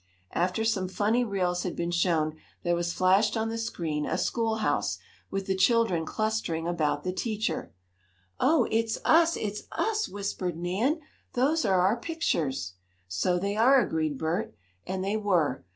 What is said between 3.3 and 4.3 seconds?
on the screen a